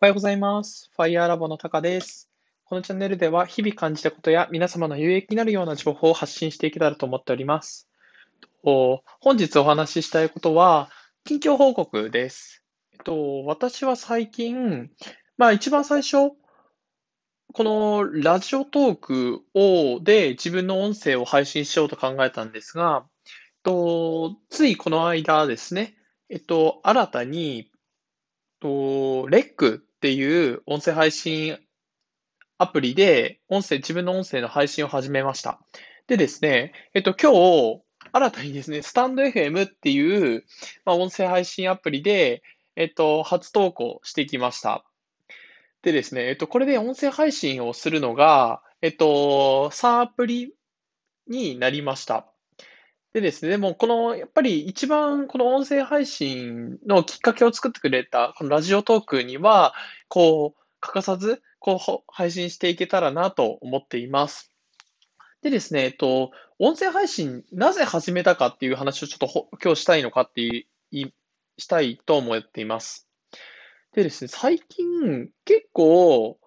[0.00, 0.92] おはようございます。
[0.94, 2.30] ファイヤーラボのタカです。
[2.66, 7.88] このチャンネルでは日々感じたことや皆様の有益になるような情報を発信していけたらと思っております。
[8.62, 10.88] お本日お話ししたいことは、
[11.24, 12.62] 近況報告です。
[12.92, 14.88] えっと、私は最近、
[15.36, 16.30] まあ一番最初、
[17.52, 23.04] このラジオトークを、で自分の音声を配信しようと考えたんですが、
[23.64, 25.96] と、ついこの間ですね、
[26.30, 27.72] えっと、新たに、
[28.60, 31.58] と、レックっていう音声配信
[32.56, 35.60] アプリで、音声、自分の音声の配信を始めました。
[36.06, 37.82] でですね、えっと、今日、
[38.12, 40.44] 新たにですね、スタンド FM っていう、
[40.84, 42.44] まあ、音声配信アプリで、
[42.76, 44.84] えっと、初投稿してきました。
[45.82, 50.54] でですね、えっと、これで音声配信をするのが、えっと、3アプリ
[51.26, 52.32] になりました。
[53.14, 59.74] でですね、でもこの、やっぱり一番この音声配信のきっかけを作ってくれた、このラジオトークには、
[60.08, 64.52] こう、欠かさず、こう、配信していけたらなと思っています。
[65.40, 70.66] でですね、えっと、音声配信、なぜ始めたかっていう話をちょっと今日したいのかってい
[71.04, 71.12] う、
[71.56, 73.08] したいと思っています。
[73.94, 76.38] でですね、最近、結構、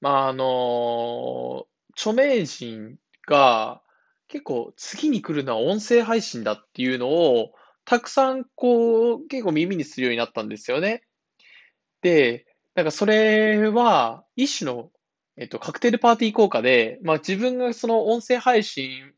[0.00, 3.82] まあ、あの、著名人が、
[4.28, 7.52] 結構次に来るのは音声配信だっていうのを、
[7.84, 11.02] たくさんこう、結構耳にするようになったんですよね。
[12.02, 14.90] で、なんかそれは、一種の、
[15.36, 19.12] えっと、カクテルパーティー効果で、まあ自分がその音声配信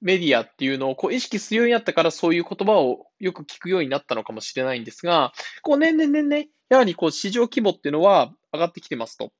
[0.00, 9.32] メディアっていうのをこう意識するようになったからそういう言葉をよく聞くようになったのかもしれないんですが、こう年々年々、やはりこう市場規模っていうのは上がってきてますと。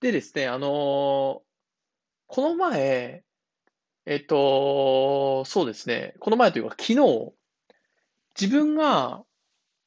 [0.00, 1.46] でですね、あのー
[2.28, 3.22] この前、
[4.06, 7.32] えっと、そうですね、この前というか昨日、
[8.40, 9.24] 自分が、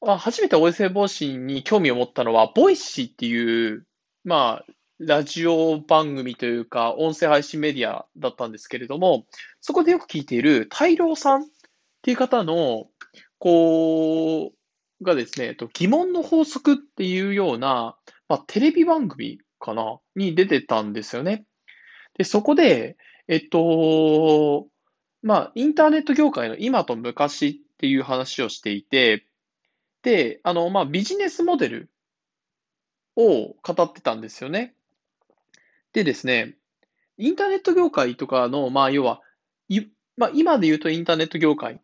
[0.02, 3.86] あ初めて音声配信に興味を持ったのは、 Voicy っていう、
[4.24, 9.24] まあ、ラジオ番組というか、音声配信メディアだったんですけれども、
[9.62, 11.46] そこでよく聞いている、大郎さんっ
[12.02, 12.88] ていう方の、
[13.38, 17.96] こう、がですね、えっと疑問の法則っていうような、
[18.28, 21.46] まあ、テレビ番組かなに出てたんですよね。
[22.18, 22.98] で、そこで、
[23.30, 24.66] えっと、
[25.22, 29.24] まあ、インターネット業界の今と昔っていう話をしていて、
[30.02, 31.90] で、あの、まあ、ビジネスモデル
[33.16, 34.74] を語ってたんですよね。
[35.92, 36.56] でですね、
[37.18, 39.20] インターネット業界とかの、まあ、要は、
[39.68, 39.82] い
[40.16, 41.80] まあ、今で言うとインターネット業界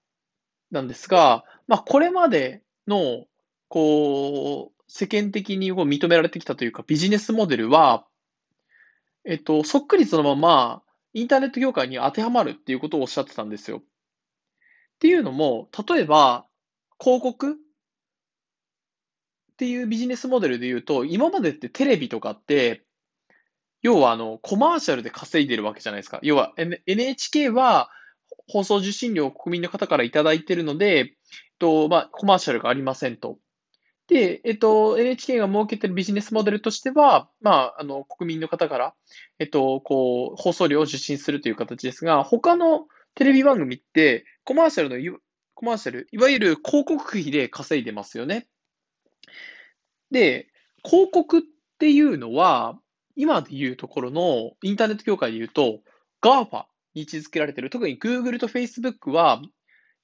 [0.73, 3.25] なんですが、まあ、これまでの、
[3.69, 8.05] こう、世間的にこう認められてきたというか、ビジネスモデルは、
[9.25, 10.83] えっと、そっくりそのまま、
[11.17, 13.79] インターネット業界に当てはまるっていうことをおっしゃってたんですよ。
[13.79, 13.83] っ
[14.99, 16.47] ていうのも、例えば、
[17.03, 17.53] 広告？
[17.53, 17.57] っ
[19.57, 22.85] ていうビジネスモデルで言うと、今までってテレビとかって、
[23.81, 26.21] 要はあの、コマーシャルで稼いでるわけじゃないですか。
[26.23, 27.89] 要は N- NHK は
[28.47, 31.07] 放送受信料を国民の方からいただいてるので、えっ
[31.59, 33.39] と、まあ、コマーシャルがありませんと。
[34.09, 38.95] で、えっと、NHK が設けてるビジネスモデルとしては、まあ、あの、国民の方から、
[39.39, 42.87] えっと、こう、放送料を受信するという形ですが、他の
[43.17, 45.19] テレビ番組って、コマーシャルの、
[45.55, 48.47] コマーシャル、いわゆる広告費で稼いでますよね。
[50.13, 50.49] で、
[50.85, 51.43] 広告っ
[51.79, 52.79] ていうのは、
[53.17, 55.81] 今で言うところの、インターネット業界で言うと、
[56.23, 59.43] GAFA に位置づけられている、特に Google と Facebook は、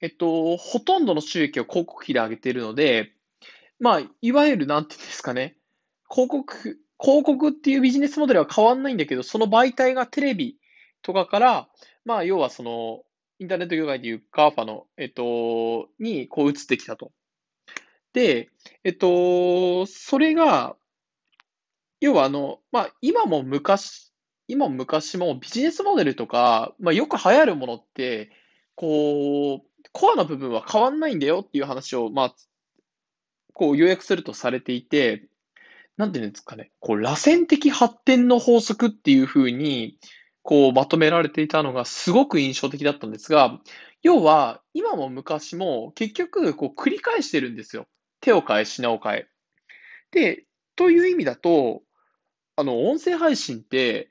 [0.01, 3.13] えっと、ほとんどの収益を広告費で上げているので、
[3.79, 5.57] まあ、いわゆる、なんていうんですかね、
[6.09, 10.57] 広告、広告っていうビジネスモデルは変わんないんだけど、その媒体がテレビ
[11.01, 11.69] とかから、
[12.05, 13.01] まあ、要はその、
[13.39, 17.11] インターネット業界でいう GAFA の、えっと、に、こう移ってきたと。
[18.13, 18.49] で、
[18.83, 20.77] えっと、それが、
[21.99, 24.13] 要はあの、まあ、今も昔、
[24.47, 28.29] 今も昔もビジネスモデルとか、まあ、よく流行るものって、
[28.75, 32.35] こう、コアな部分は変わんないんだよっていう話を、まあ、
[33.53, 35.23] こう、要約するとされていて、
[35.97, 39.97] なんていうんですかね、こう、螺旋的発展の法則っていうふうに、
[40.41, 43.59] こう、まとめられていたのがすごく印象的だったんですが、
[44.01, 47.87] 要は、今も昔も結局、こう、繰り返してるんですよ。
[48.21, 49.27] 手を変え、品を変え。
[50.11, 50.45] で、
[50.75, 51.83] という意味だと、
[52.55, 54.09] あの、音声配信って、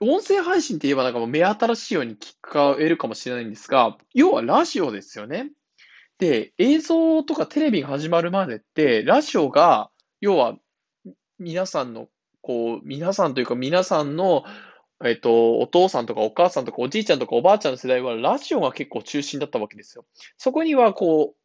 [0.00, 5.50] 音声配信って言えばなんかもう目新しいように聞こえるかもしれないんですが、要はラジオですよね。
[6.18, 10.56] で、映像とかテレビが始まるまでって、ラジオが、要は、
[11.38, 12.08] 皆さんの、
[12.42, 14.44] こう、皆さんというか皆さんの、
[15.04, 20.04] えっと、お父さんとかお母さんとかおじいちゃんとかおばあちゃんの世代はラジオが結構中心だったわけですよ。
[20.36, 21.38] そこには、こう、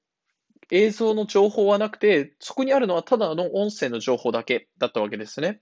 [0.71, 5.61] 映像の情報はなくて、そこにあるのはただの音声の情報だけだったわけですね。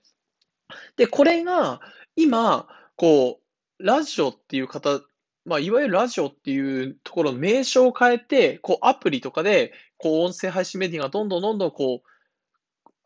[0.96, 1.80] で、これが
[2.16, 2.66] 今、
[2.96, 3.40] こ
[3.78, 5.02] う、ラジオっていう方、
[5.44, 12.08] まあ、いわゆるラジオっていうところの名称を変えて、こう、アプリとかで、こう、音声配信メディアがどんどんどんどん、こう、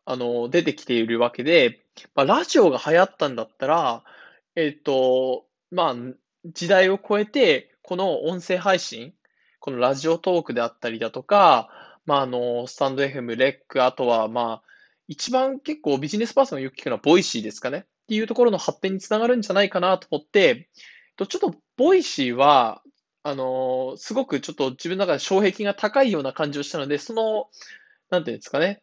[0.05, 1.83] あの、出てきているわけで、
[2.15, 4.03] まあ、ラジオが流行ったんだったら、
[4.55, 5.95] えっと、まあ、
[6.45, 9.13] 時代を超えて、この音声配信、
[9.59, 11.69] このラジオトークであったりだとか、
[12.05, 14.67] まあ、あの、 stand.fm、REC、あとは、まあ、
[15.07, 17.79] 一番結構ビジネスパーソンがよく聞くのは Voicy ですかね。
[17.79, 20.69] っていうところの発展につながるんじゃないかなと思って、
[21.25, 22.81] ちょっと Voicy は、
[23.23, 27.49] あの、すごくちょっと自分の中で障壁が高いような感じをしたので、その、
[28.09, 28.81] なんていうんですかね。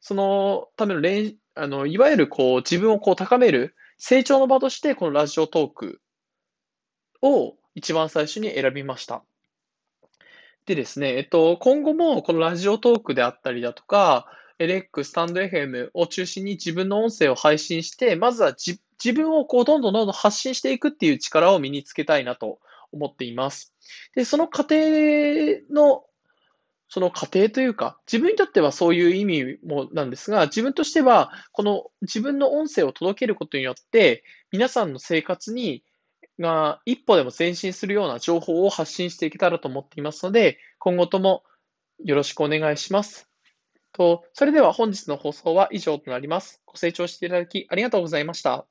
[0.00, 6.00] そのための練、あの、いわゆるこう、自分をこう高める成長の場として、このラジオトーク
[7.22, 9.24] を一番最初に選びました。
[10.66, 14.26] でですね、えっと、今後もこのラジオトークであったりだとか、
[14.58, 18.54] LX、スタンド FM を中心に自分の音声を配信して、まずは
[19.02, 22.58] 自分をこうどんどんどんどん発信していくっていう力を身につけたいなと
[22.92, 23.74] 思っています。
[24.14, 24.76] で、その過程
[25.70, 26.04] の、
[26.88, 34.22] その過程というか、自分にとってはそういう意味もなんですが、自分としては、この自分の音声を届けることによって、
[34.52, 35.82] 皆さんの生活に
[36.38, 41.42] が一歩でも前進するような情報を発信していけたらと思っていますので、今後とも
[42.04, 43.28] よろしくお願いします。
[43.92, 46.60] と、それでは本日の放送は以上となります。
[46.66, 48.66] ご清聴していただきありがとうございました。